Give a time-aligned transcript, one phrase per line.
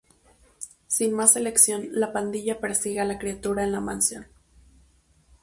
[0.87, 4.25] Sin más elección la pandilla persigue a la criatura en la mansión.